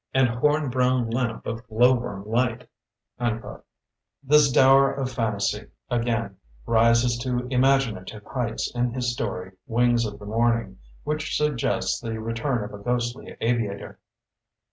[0.15, 2.61] And horn brown lamp of glow worm light.
[3.19, 3.61] 56 THE BOOKMAN
[4.23, 10.25] This dower of fantasy, again, rises to imaginative heights in his story, ''Wings of the
[10.25, 13.99] Morning", which sug gests the return of a ghostly aviator.